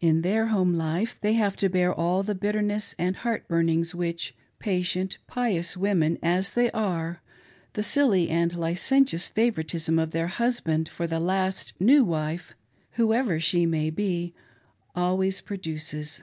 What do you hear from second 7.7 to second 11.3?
the silly and licentious favoritism of their "husband" for the